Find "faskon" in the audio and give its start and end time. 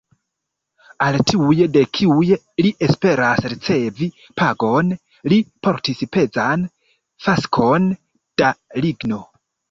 7.27-7.85